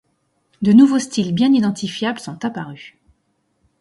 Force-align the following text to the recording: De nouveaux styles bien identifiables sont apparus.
De 0.63 0.73
nouveaux 0.73 0.97
styles 0.97 1.31
bien 1.31 1.53
identifiables 1.53 2.19
sont 2.19 2.43
apparus. 2.43 2.95